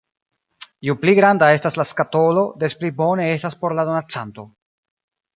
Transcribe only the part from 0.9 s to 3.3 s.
pli granda estas la skatolo, des pli bone